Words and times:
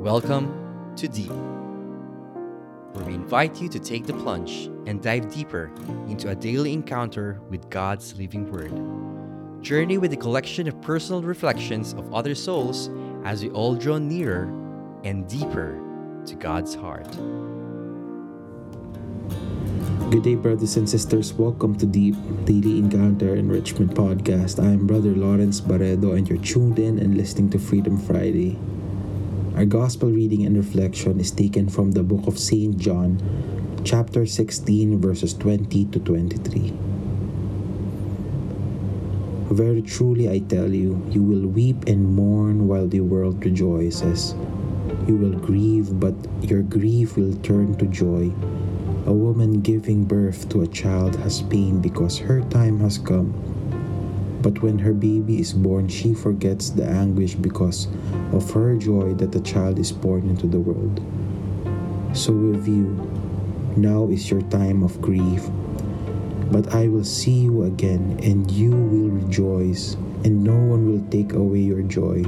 Welcome 0.00 0.94
to 0.96 1.08
Deep, 1.08 1.30
where 2.94 3.04
we 3.04 3.12
invite 3.12 3.60
you 3.60 3.68
to 3.68 3.78
take 3.78 4.06
the 4.06 4.14
plunge 4.14 4.70
and 4.86 5.02
dive 5.02 5.30
deeper 5.30 5.70
into 6.08 6.30
a 6.30 6.34
daily 6.34 6.72
encounter 6.72 7.38
with 7.50 7.68
God's 7.68 8.16
living 8.16 8.50
Word. 8.50 8.72
Journey 9.62 9.98
with 9.98 10.14
a 10.14 10.16
collection 10.16 10.66
of 10.68 10.80
personal 10.80 11.20
reflections 11.20 11.92
of 11.92 12.14
other 12.14 12.34
souls 12.34 12.88
as 13.26 13.42
we 13.42 13.50
all 13.50 13.74
draw 13.74 13.98
nearer 13.98 14.44
and 15.04 15.28
deeper 15.28 15.78
to 16.24 16.34
God's 16.34 16.74
heart. 16.74 17.12
Good 20.10 20.22
day, 20.22 20.34
brothers 20.34 20.78
and 20.78 20.88
sisters. 20.88 21.34
Welcome 21.34 21.76
to 21.76 21.84
Deep 21.84 22.16
Daily 22.46 22.78
Encounter 22.78 23.36
Enrichment 23.36 23.92
Podcast. 23.92 24.64
I 24.64 24.68
am 24.68 24.86
Brother 24.86 25.10
Lawrence 25.10 25.60
Barredo, 25.60 26.12
and 26.12 26.26
you're 26.26 26.38
tuned 26.38 26.78
in 26.78 26.98
and 26.98 27.18
listening 27.18 27.50
to 27.50 27.58
Freedom 27.58 27.98
Friday. 27.98 28.58
Our 29.56 29.64
gospel 29.64 30.10
reading 30.10 30.46
and 30.46 30.56
reflection 30.56 31.18
is 31.18 31.32
taken 31.32 31.68
from 31.68 31.90
the 31.90 32.04
book 32.04 32.28
of 32.28 32.38
St. 32.38 32.78
John, 32.78 33.18
chapter 33.84 34.24
16, 34.24 35.00
verses 35.00 35.34
20 35.34 35.86
to 35.86 35.98
23. 35.98 36.72
Very 39.50 39.82
truly 39.82 40.30
I 40.30 40.38
tell 40.38 40.70
you, 40.70 41.02
you 41.10 41.22
will 41.22 41.48
weep 41.48 41.88
and 41.88 42.14
mourn 42.14 42.68
while 42.68 42.86
the 42.86 43.00
world 43.00 43.44
rejoices. 43.44 44.34
You 45.08 45.16
will 45.16 45.36
grieve, 45.36 45.98
but 45.98 46.14
your 46.42 46.62
grief 46.62 47.16
will 47.16 47.34
turn 47.42 47.76
to 47.78 47.86
joy. 47.86 48.30
A 49.06 49.12
woman 49.12 49.60
giving 49.60 50.04
birth 50.04 50.48
to 50.50 50.62
a 50.62 50.68
child 50.68 51.16
has 51.16 51.42
pain 51.42 51.80
because 51.80 52.18
her 52.18 52.40
time 52.42 52.78
has 52.78 52.98
come 52.98 53.34
but 54.42 54.62
when 54.62 54.78
her 54.78 54.94
baby 54.94 55.38
is 55.38 55.52
born, 55.52 55.88
she 55.88 56.14
forgets 56.14 56.70
the 56.70 56.84
anguish 56.84 57.34
because 57.34 57.88
of 58.32 58.50
her 58.52 58.74
joy 58.76 59.12
that 59.14 59.32
the 59.32 59.40
child 59.40 59.78
is 59.78 59.92
born 59.92 60.28
into 60.28 60.46
the 60.46 60.58
world. 60.58 61.00
So 62.16 62.32
with 62.32 62.66
you, 62.66 62.96
now 63.76 64.08
is 64.08 64.30
your 64.30 64.42
time 64.48 64.82
of 64.82 65.00
grief. 65.00 65.44
But 66.50 66.74
I 66.74 66.88
will 66.88 67.04
see 67.04 67.46
you 67.46 67.64
again, 67.64 68.18
and 68.22 68.50
you 68.50 68.70
will 68.70 69.10
rejoice, 69.10 69.94
and 70.24 70.42
no 70.42 70.56
one 70.56 70.90
will 70.90 71.04
take 71.10 71.34
away 71.34 71.60
your 71.60 71.82
joy. 71.82 72.24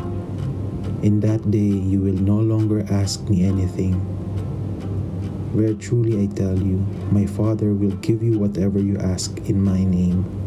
In 1.02 1.18
that 1.20 1.50
day, 1.50 1.58
you 1.58 2.00
will 2.00 2.20
no 2.20 2.38
longer 2.38 2.86
ask 2.92 3.26
me 3.28 3.44
anything. 3.44 3.96
Very 5.52 5.74
truly 5.74 6.22
I 6.22 6.26
tell 6.26 6.56
you, 6.56 6.76
my 7.10 7.26
Father 7.26 7.72
will 7.72 7.96
give 7.96 8.22
you 8.22 8.38
whatever 8.38 8.78
you 8.78 8.98
ask 8.98 9.36
in 9.48 9.60
my 9.60 9.82
name 9.82 10.41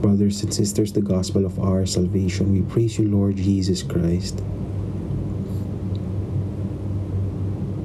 brothers 0.00 0.42
and 0.42 0.54
sisters, 0.54 0.92
the 0.92 1.02
gospel 1.02 1.44
of 1.44 1.58
our 1.58 1.84
salvation. 1.84 2.52
We 2.52 2.62
praise 2.62 2.98
you, 2.98 3.08
Lord 3.08 3.36
Jesus 3.36 3.82
Christ. 3.82 4.38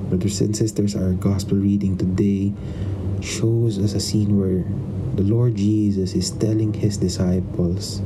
Brothers 0.09 0.41
and 0.41 0.56
sisters, 0.56 0.95
our 0.95 1.14
gospel 1.14 1.58
reading 1.58 1.97
today 1.97 2.53
shows 3.22 3.80
us 3.80 3.94
a 3.94 4.00
scene 4.00 4.38
where 4.38 4.61
the 5.16 5.23
Lord 5.23 5.56
Jesus 5.56 6.14
is 6.14 6.30
telling 6.30 6.73
his 6.73 6.97
disciples 6.97 8.02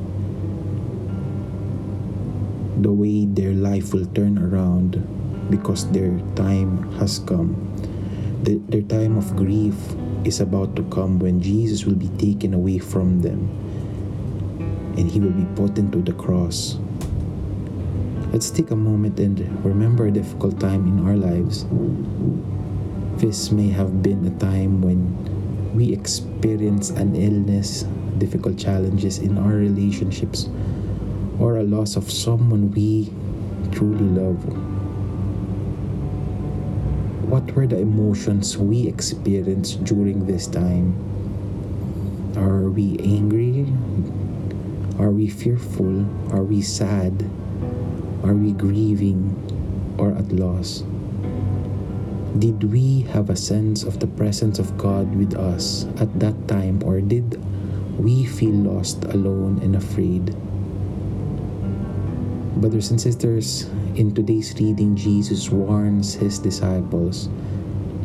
the 2.79 2.93
way 2.93 3.25
their 3.25 3.51
life 3.51 3.93
will 3.93 4.05
turn 4.15 4.37
around 4.37 5.03
because 5.49 5.89
their 5.91 6.15
time 6.35 6.91
has 6.95 7.19
come. 7.19 7.59
The, 8.43 8.55
their 8.71 8.83
time 8.83 9.17
of 9.17 9.35
grief 9.35 9.75
is 10.23 10.39
about 10.39 10.75
to 10.77 10.83
come 10.83 11.19
when 11.19 11.41
Jesus 11.41 11.83
will 11.83 11.95
be 11.95 12.09
taken 12.15 12.53
away 12.53 12.79
from 12.79 13.19
them 13.19 13.66
and 14.97 15.09
he 15.09 15.19
will 15.19 15.31
be 15.31 15.45
put 15.55 15.77
into 15.77 16.01
the 16.01 16.13
cross. 16.13 16.79
Let's 18.33 18.51
take 18.51 18.71
a 18.71 18.75
moment 18.75 19.19
and 19.19 19.39
remember 19.63 20.07
a 20.07 20.11
difficult 20.11 20.59
time 20.59 20.85
in 20.87 21.07
our 21.07 21.15
lives. 21.15 21.65
This 23.21 23.51
may 23.51 23.69
have 23.69 24.03
been 24.03 24.25
a 24.27 24.35
time 24.37 24.81
when 24.81 25.15
we 25.73 25.93
experience 25.93 26.89
an 26.89 27.15
illness, 27.15 27.83
difficult 28.17 28.57
challenges 28.57 29.19
in 29.19 29.37
our 29.37 29.53
relationships, 29.53 30.49
or 31.39 31.57
a 31.57 31.63
loss 31.63 31.95
of 31.95 32.11
someone 32.11 32.71
we 32.71 33.13
truly 33.71 34.05
love. 34.05 34.43
What 37.29 37.51
were 37.53 37.67
the 37.67 37.79
emotions 37.79 38.57
we 38.57 38.87
experienced 38.87 39.83
during 39.83 40.25
this 40.25 40.47
time? 40.47 40.95
Are 42.35 42.69
we 42.69 42.97
angry, 42.99 43.67
we 45.27 45.33
fearful? 45.33 46.07
Are 46.31 46.43
we 46.43 46.61
sad? 46.61 47.27
Are 48.23 48.31
we 48.31 48.53
grieving 48.53 49.35
or 49.99 50.15
at 50.15 50.31
loss? 50.31 50.87
Did 52.39 52.63
we 52.63 53.01
have 53.11 53.29
a 53.29 53.35
sense 53.35 53.83
of 53.83 53.99
the 53.99 54.07
presence 54.07 54.57
of 54.57 54.77
God 54.77 55.11
with 55.19 55.35
us 55.35 55.83
at 55.99 56.07
that 56.23 56.47
time, 56.47 56.79
or 56.87 57.01
did 57.01 57.35
we 57.99 58.23
feel 58.23 58.55
lost, 58.55 59.03
alone, 59.11 59.59
and 59.59 59.75
afraid? 59.75 60.31
Brothers 62.63 62.91
and 62.91 63.01
sisters, 63.01 63.67
in 63.99 64.15
today's 64.15 64.55
reading, 64.55 64.95
Jesus 64.95 65.51
warns 65.51 66.13
his 66.13 66.39
disciples 66.39 67.27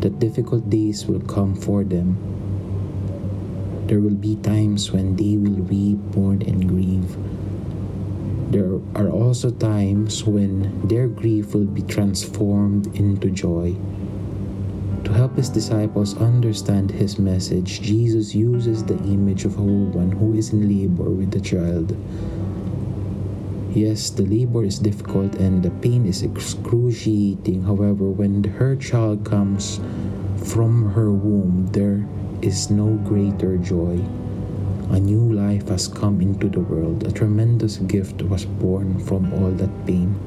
that 0.03 0.19
difficult 0.19 0.69
days 0.69 1.07
will 1.07 1.23
come 1.31 1.55
for 1.55 1.85
them 1.85 2.19
there 3.93 4.01
will 4.01 4.17
be 4.17 4.37
times 4.37 4.91
when 4.91 5.15
they 5.17 5.37
will 5.37 5.69
weep, 5.69 5.99
mourn, 6.17 6.41
and 6.49 6.67
grieve. 6.67 7.15
There 8.51 8.81
are 8.97 9.11
also 9.11 9.51
times 9.51 10.25
when 10.25 10.89
their 10.89 11.07
grief 11.09 11.53
will 11.53 11.69
be 11.69 11.83
transformed 11.83 12.87
into 12.97 13.29
joy. 13.29 13.77
To 15.05 15.13
help 15.13 15.37
his 15.37 15.51
disciples 15.51 16.17
understand 16.17 16.91
his 16.91 17.19
message, 17.19 17.83
Jesus 17.83 18.35
uses 18.35 18.83
the 18.83 18.97
image 19.05 19.45
of 19.45 19.59
a 19.59 19.63
woman 19.63 20.11
who 20.11 20.33
is 20.33 20.55
in 20.55 20.67
labor 20.67 21.11
with 21.11 21.37
a 21.37 21.41
child. 21.41 21.93
Yes, 23.77 24.09
the 24.09 24.25
labor 24.25 24.65
is 24.65 24.79
difficult 24.79 25.35
and 25.35 25.63
the 25.63 25.71
pain 25.85 26.07
is 26.07 26.23
excruciating. 26.23 27.65
However, 27.65 28.09
when 28.09 28.43
her 28.57 28.75
child 28.75 29.27
comes 29.27 29.81
from 30.41 30.93
her 30.93 31.13
womb, 31.13 31.67
there 31.73 32.09
is 32.43 32.71
no 32.71 32.99
greater 33.07 33.57
joy. 33.57 34.03
A 34.91 34.99
new 34.99 35.33
life 35.33 35.69
has 35.69 35.89
come 35.89 36.21
into 36.21 36.49
the 36.49 36.61
world. 36.61 37.07
A 37.07 37.13
tremendous 37.13 37.79
gift 37.79 38.21
was 38.23 38.45
born 38.45 38.99
from 38.99 39.33
all 39.33 39.51
that 39.53 39.87
pain. 39.87 40.19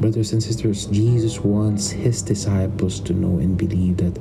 Brothers 0.00 0.32
and 0.32 0.42
sisters, 0.42 0.86
Jesus 0.86 1.40
wants 1.40 1.90
his 1.90 2.22
disciples 2.22 3.00
to 3.00 3.12
know 3.12 3.38
and 3.38 3.58
believe 3.58 3.98
that 3.98 4.16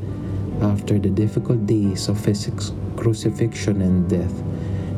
after 0.61 0.99
the 0.99 1.09
difficult 1.09 1.65
days 1.65 2.09
of 2.09 2.25
his 2.25 2.51
crucifixion 2.97 3.81
and 3.81 4.09
death, 4.09 4.33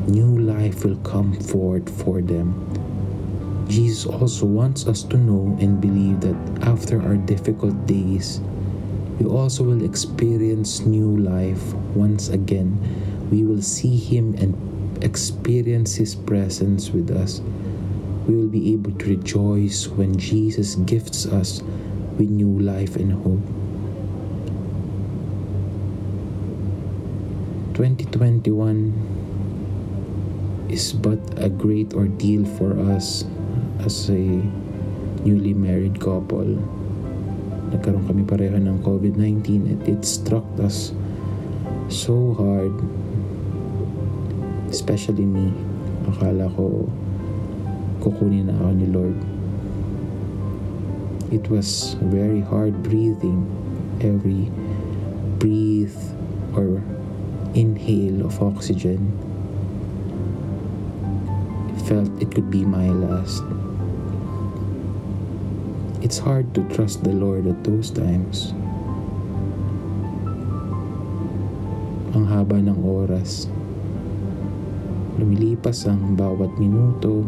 new 0.07 0.39
life 0.39 0.83
will 0.83 0.97
come 1.03 1.39
forth 1.39 1.85
for 2.01 2.21
them. 2.21 2.55
Jesus 3.67 4.07
also 4.07 4.47
wants 4.47 4.87
us 4.87 5.03
to 5.03 5.17
know 5.17 5.55
and 5.61 5.79
believe 5.79 6.19
that 6.21 6.67
after 6.67 6.99
our 7.01 7.15
difficult 7.15 7.85
days, 7.85 8.41
we 9.21 9.29
also 9.29 9.63
will 9.63 9.85
experience 9.85 10.79
new 10.79 11.15
life 11.17 11.75
once 11.93 12.29
again. 12.29 12.79
We 13.29 13.43
will 13.43 13.61
see 13.61 13.95
Him 13.95 14.33
and 14.33 15.03
experience 15.03 15.93
His 15.93 16.15
presence 16.15 16.89
with 16.89 17.11
us. 17.11 17.39
We 18.27 18.33
will 18.33 18.47
be 18.47 18.73
able 18.73 18.93
to 18.93 19.05
rejoice 19.05 19.87
when 19.87 20.17
Jesus 20.17 20.73
gifts 20.73 21.27
us 21.27 21.61
with 22.17 22.31
new 22.31 22.59
life 22.59 22.95
and 22.95 23.13
hope. 23.13 23.45
2021 27.77 30.65
is 30.67 30.93
but 30.93 31.19
a 31.37 31.49
great 31.49 31.93
ordeal 31.93 32.43
for 32.57 32.73
us 32.89 33.23
as 33.85 34.09
a 34.09 34.41
newly 35.21 35.53
married 35.53 36.01
couple 36.01 36.80
nagkaroon 37.71 38.03
kami 38.03 38.23
pareho 38.27 38.59
ng 38.59 38.83
COVID-19 38.83 39.71
and 39.71 39.79
it 39.87 40.03
struck 40.03 40.45
us 40.59 40.91
so 41.87 42.35
hard. 42.35 42.75
Especially 44.67 45.27
me. 45.27 45.55
Akala 46.07 46.51
ko 46.55 46.87
kukunin 48.03 48.51
na 48.51 48.55
ako 48.59 48.71
ni 48.75 48.87
Lord. 48.91 49.19
It 51.31 51.47
was 51.47 51.95
very 52.11 52.43
hard 52.43 52.83
breathing. 52.83 53.47
Every 54.03 54.51
breathe 55.39 55.95
or 56.55 56.83
inhale 57.55 58.27
of 58.27 58.39
oxygen 58.43 59.11
felt 61.87 62.09
it 62.21 62.31
could 62.31 62.51
be 62.51 62.63
my 62.63 62.87
last 62.89 63.43
it's 66.11 66.19
hard 66.19 66.51
to 66.51 66.59
trust 66.67 67.07
the 67.07 67.15
Lord 67.15 67.47
at 67.47 67.63
those 67.63 67.87
times. 67.87 68.51
Ang 72.11 72.27
haba 72.27 72.59
ng 72.59 72.83
oras. 72.83 73.47
Lumilipas 75.15 75.87
ang 75.87 76.19
bawat 76.19 76.51
minuto, 76.59 77.23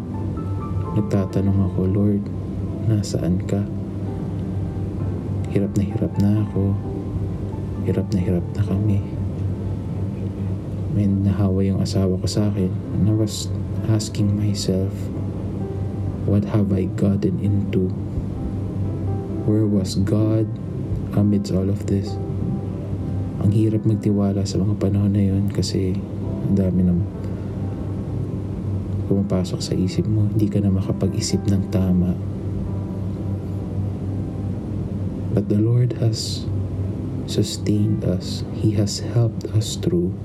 nagtatanong 1.00 1.72
ako, 1.72 1.80
Lord, 1.96 2.28
nasaan 2.92 3.48
ka? 3.48 3.64
Hirap 5.56 5.80
na 5.80 5.84
hirap 5.88 6.14
na 6.20 6.44
ako. 6.44 6.76
Hirap 7.88 8.12
na 8.12 8.20
hirap 8.20 8.48
na 8.52 8.68
kami. 8.68 9.00
May 10.92 11.08
nahawa 11.08 11.64
yung 11.64 11.80
asawa 11.80 12.20
ko 12.20 12.28
sa 12.28 12.52
akin. 12.52 12.68
And 13.00 13.08
I 13.08 13.16
was 13.16 13.48
asking 13.88 14.36
myself, 14.36 14.92
what 16.28 16.44
have 16.52 16.76
I 16.76 16.92
gotten 17.00 17.40
into? 17.40 17.88
Where 19.44 19.68
was 19.68 20.00
God 20.00 20.48
amidst 21.20 21.52
all 21.52 21.68
of 21.68 21.84
this? 21.92 22.16
Ang 23.44 23.52
hirap 23.52 23.84
magtiwala 23.84 24.48
sa 24.48 24.56
mga 24.56 24.80
panahon 24.80 25.12
na 25.12 25.20
yun 25.20 25.52
kasi 25.52 26.00
ang 26.48 26.56
dami 26.56 26.88
ng 26.88 27.00
pumapasok 29.12 29.60
sa 29.60 29.76
isip 29.76 30.08
mo. 30.08 30.32
Hindi 30.32 30.48
ka 30.48 30.64
na 30.64 30.72
makapag-isip 30.72 31.44
ng 31.52 31.68
tama. 31.76 32.16
But 35.36 35.52
the 35.52 35.60
Lord 35.60 36.00
has 36.00 36.48
sustained 37.28 38.08
us. 38.08 38.48
He 38.56 38.80
has 38.80 39.04
helped 39.04 39.52
us 39.52 39.76
through 39.76 40.16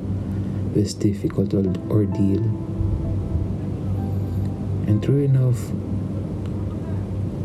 this 0.79 0.95
difficult 0.95 1.51
ordeal. 1.91 2.45
And 4.87 5.03
true 5.03 5.27
enough, 5.27 5.75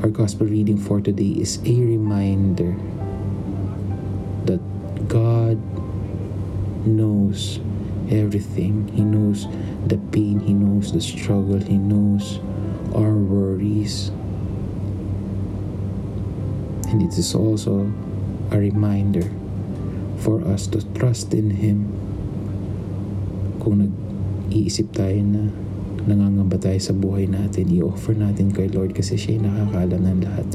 our 0.04 0.10
gospel 0.10 0.46
reading 0.46 0.76
for 0.76 1.00
today 1.00 1.32
is 1.40 1.64
a 1.64 1.80
reminder 1.80 2.76
that 4.44 4.60
God 5.08 5.56
knows 6.86 7.64
everything. 8.12 8.92
He 8.92 9.00
knows 9.00 9.48
the 9.88 9.96
pain, 10.12 10.42
He 10.42 10.52
knows 10.52 10.92
the 10.92 11.00
struggle, 11.00 11.56
He 11.56 11.78
knows 11.78 12.44
our 12.94 13.16
worries. 13.16 14.10
And 16.92 17.00
it 17.02 17.18
is 17.18 17.34
also 17.34 17.88
a 18.52 18.60
reminder 18.60 19.32
for 20.20 20.44
us 20.44 20.68
to 20.76 20.84
trust 21.00 21.34
in 21.34 21.64
Him. 21.64 21.88
Kung 23.64 23.80
nag-iisip 23.80 24.92
tayo 24.92 25.24
na 25.24 25.48
nangangamba 26.04 26.60
tayo 26.60 26.80
sa 26.80 26.92
buhay 26.92 27.32
natin, 27.32 27.72
i-offer 27.72 28.16
natin 28.16 28.52
kay 28.52 28.68
Lord 28.68 28.92
kasi 28.92 29.16
siya 29.16 29.40
yung 29.40 29.48
nakakaalam 29.48 30.02
ng 30.04 30.20
lahat. 30.24 30.48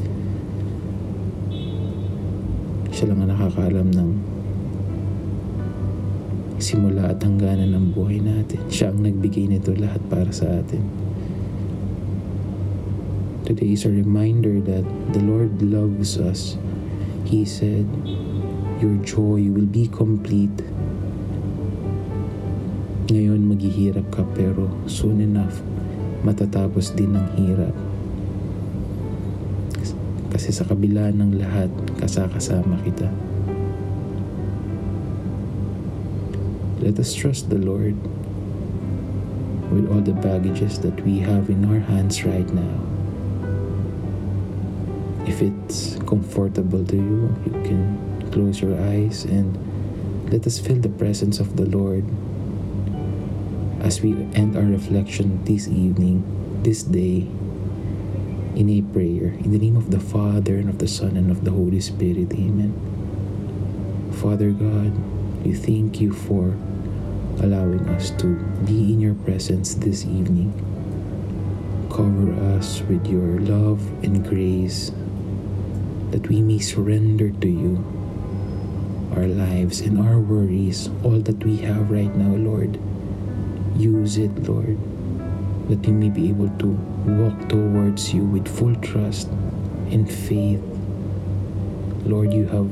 Siya 2.92 3.14
lang 3.14 3.18
ang 3.24 3.30
nakakaalam 3.32 3.88
ng 3.94 4.10
simula 6.58 7.14
at 7.14 7.22
hangganan 7.22 7.70
ng 7.72 7.86
buhay 7.94 8.18
natin. 8.18 8.60
Siya 8.68 8.90
ang 8.90 9.00
nagbigay 9.00 9.46
nito 9.46 9.72
lahat 9.72 10.02
para 10.10 10.28
sa 10.34 10.50
atin. 10.58 10.82
Today 13.48 13.72
is 13.72 13.88
a 13.88 13.92
reminder 13.94 14.60
that 14.60 14.84
the 15.16 15.22
Lord 15.24 15.62
loves 15.64 16.20
us. 16.20 16.60
He 17.24 17.48
said, 17.48 17.88
Your 18.82 19.00
joy 19.00 19.48
will 19.48 19.70
be 19.70 19.88
complete. 19.88 20.52
Ngayon 23.08 23.40
maghihirap 23.48 24.04
ka 24.12 24.20
pero 24.36 24.68
soon 24.84 25.24
enough 25.24 25.64
matatapos 26.20 26.92
din 26.92 27.16
ang 27.16 27.24
hirap. 27.40 27.72
Kasi 30.28 30.52
sa 30.52 30.68
kabila 30.68 31.08
ng 31.16 31.40
lahat, 31.40 31.72
kasakasama 31.96 32.76
kita. 32.84 33.08
Let 36.84 37.00
us 37.00 37.16
trust 37.16 37.48
the 37.48 37.56
Lord 37.56 37.96
with 39.72 39.88
all 39.88 40.04
the 40.04 40.12
baggages 40.12 40.76
that 40.84 41.00
we 41.00 41.24
have 41.24 41.48
in 41.48 41.64
our 41.64 41.80
hands 41.80 42.28
right 42.28 42.48
now. 42.52 42.76
If 45.24 45.40
it's 45.40 45.96
comfortable 46.04 46.84
to 46.84 46.96
you, 46.96 47.32
you 47.48 47.56
can 47.64 47.96
close 48.36 48.60
your 48.60 48.76
eyes 48.92 49.24
and 49.24 49.56
let 50.28 50.44
us 50.44 50.60
feel 50.60 50.76
the 50.76 50.92
presence 50.92 51.40
of 51.40 51.56
the 51.56 51.64
Lord 51.64 52.04
as 53.80 54.00
we 54.00 54.12
end 54.34 54.56
our 54.56 54.64
reflection 54.64 55.44
this 55.44 55.68
evening, 55.68 56.24
this 56.62 56.82
day, 56.82 57.28
in 58.58 58.68
a 58.70 58.82
prayer. 58.92 59.38
In 59.38 59.52
the 59.52 59.58
name 59.58 59.76
of 59.76 59.90
the 59.90 60.00
Father, 60.00 60.56
and 60.56 60.68
of 60.68 60.78
the 60.78 60.88
Son, 60.88 61.16
and 61.16 61.30
of 61.30 61.44
the 61.44 61.52
Holy 61.52 61.80
Spirit. 61.80 62.32
Amen. 62.32 62.74
Father 64.20 64.50
God, 64.50 64.92
we 65.44 65.54
thank 65.54 66.00
you 66.00 66.12
for 66.12 66.56
allowing 67.38 67.88
us 67.90 68.10
to 68.18 68.34
be 68.66 68.92
in 68.92 69.00
your 69.00 69.14
presence 69.14 69.74
this 69.74 70.04
evening. 70.04 70.50
Cover 71.88 72.34
us 72.58 72.82
with 72.82 73.06
your 73.06 73.38
love 73.40 73.80
and 74.02 74.26
grace 74.26 74.90
that 76.10 76.26
we 76.28 76.42
may 76.42 76.58
surrender 76.58 77.30
to 77.30 77.48
you 77.48 77.84
our 79.14 79.26
lives 79.26 79.80
and 79.80 79.98
our 79.98 80.18
worries, 80.18 80.90
all 81.02 81.18
that 81.20 81.42
we 81.44 81.56
have 81.58 81.90
right 81.90 82.14
now, 82.14 82.34
Lord. 82.34 82.78
Use 83.78 84.18
it, 84.18 84.48
Lord, 84.48 84.76
that 85.70 85.86
we 85.86 85.92
may 85.92 86.10
be 86.10 86.28
able 86.28 86.50
to 86.58 86.66
walk 87.06 87.48
towards 87.48 88.12
you 88.12 88.24
with 88.24 88.48
full 88.48 88.74
trust 88.76 89.28
and 89.94 90.10
faith. 90.10 90.60
Lord, 92.04 92.34
you 92.34 92.46
have 92.46 92.68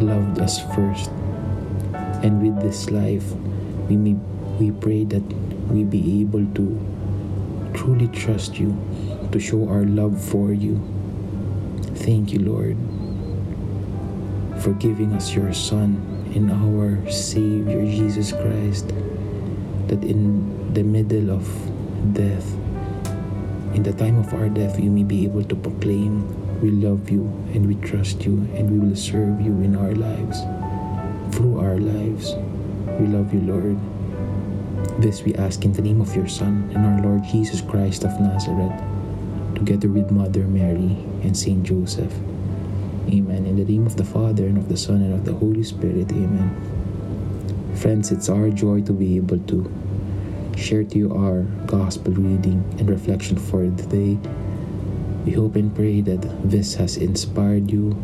loved 0.00 0.38
us 0.38 0.62
first. 0.76 1.10
And 2.22 2.40
with 2.40 2.62
this 2.62 2.90
life 2.90 3.32
we 3.88 3.96
may 3.96 4.14
we 4.62 4.70
pray 4.70 5.02
that 5.04 5.22
we 5.72 5.82
be 5.82 6.20
able 6.20 6.46
to 6.54 6.64
truly 7.74 8.06
trust 8.08 8.58
you 8.58 8.76
to 9.32 9.40
show 9.40 9.68
our 9.68 9.84
love 9.84 10.22
for 10.22 10.52
you. 10.52 10.78
Thank 12.06 12.32
you 12.32 12.38
lord 12.40 12.76
for 14.62 14.72
giving 14.74 15.12
us 15.14 15.34
your 15.34 15.52
son 15.52 16.19
and 16.34 16.50
our 16.50 16.98
savior 17.10 17.82
jesus 17.84 18.32
christ 18.32 18.88
that 19.88 20.02
in 20.04 20.72
the 20.74 20.82
middle 20.82 21.30
of 21.30 21.46
death 22.14 22.54
in 23.74 23.82
the 23.82 23.92
time 23.92 24.18
of 24.18 24.32
our 24.34 24.48
death 24.48 24.78
we 24.78 24.88
may 24.88 25.04
be 25.04 25.24
able 25.24 25.44
to 25.44 25.56
proclaim 25.56 26.22
we 26.60 26.70
love 26.70 27.10
you 27.10 27.24
and 27.54 27.66
we 27.66 27.74
trust 27.86 28.24
you 28.24 28.34
and 28.54 28.70
we 28.70 28.78
will 28.78 28.96
serve 28.96 29.40
you 29.40 29.52
in 29.62 29.74
our 29.74 29.94
lives 29.94 30.40
through 31.32 31.58
our 31.60 31.78
lives. 31.78 32.34
We 32.98 33.06
love 33.06 33.32
you, 33.32 33.40
Lord. 33.40 33.78
This 35.00 35.22
we 35.22 35.34
ask 35.34 35.64
in 35.64 35.72
the 35.72 35.82
name 35.82 36.00
of 36.00 36.14
your 36.14 36.28
Son 36.28 36.70
and 36.74 36.84
our 36.84 37.00
Lord 37.00 37.24
Jesus 37.24 37.60
Christ 37.60 38.04
of 38.04 38.18
Nazareth, 38.20 38.76
together 39.54 39.88
with 39.88 40.10
Mother 40.10 40.44
Mary 40.44 40.96
and 41.22 41.36
Saint 41.36 41.62
Joseph. 41.62 42.12
Amen. 43.08 43.46
In 43.46 43.56
the 43.56 43.64
name 43.64 43.86
of 43.86 43.96
the 43.96 44.04
Father 44.04 44.44
and 44.46 44.58
of 44.58 44.68
the 44.68 44.76
Son 44.76 44.96
and 44.96 45.14
of 45.14 45.24
the 45.24 45.32
Holy 45.32 45.62
Spirit. 45.62 46.12
Amen. 46.12 46.54
Friends, 47.76 48.12
it's 48.12 48.28
our 48.28 48.50
joy 48.50 48.82
to 48.82 48.92
be 48.92 49.16
able 49.16 49.38
to 49.38 49.72
share 50.56 50.84
to 50.84 50.98
you 50.98 51.14
our 51.14 51.42
gospel 51.66 52.12
reading 52.12 52.62
and 52.78 52.90
reflection 52.90 53.38
for 53.38 53.66
the 53.66 53.86
day. 53.86 54.18
We 55.24 55.32
hope 55.32 55.56
and 55.56 55.74
pray 55.74 56.02
that 56.02 56.20
this 56.48 56.74
has 56.74 56.96
inspired 56.98 57.70
you, 57.70 57.96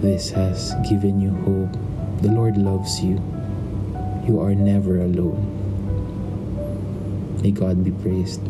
this 0.00 0.30
has 0.30 0.74
given 0.88 1.20
you 1.20 1.30
hope. 1.44 1.72
The 2.22 2.32
Lord 2.32 2.56
loves 2.56 3.00
you. 3.02 3.20
You 4.26 4.40
are 4.40 4.54
never 4.54 4.98
alone. 4.98 5.54
May 7.42 7.50
God 7.52 7.84
be 7.84 7.90
praised. 7.90 8.40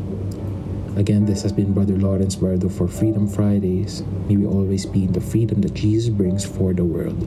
Again, 0.98 1.26
this 1.26 1.42
has 1.42 1.52
been 1.52 1.72
Brother 1.74 1.96
Lawrence 1.96 2.34
Barredo 2.34 2.68
for 2.68 2.88
Freedom 2.88 3.28
Fridays. 3.28 4.02
May 4.26 4.36
we 4.36 4.46
always 4.46 4.84
be 4.84 5.04
in 5.04 5.12
the 5.12 5.20
freedom 5.20 5.60
that 5.60 5.72
Jesus 5.72 6.08
brings 6.08 6.44
for 6.44 6.72
the 6.74 6.84
world. 6.84 7.20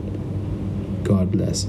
God 1.06 1.32
bless. 1.32 1.68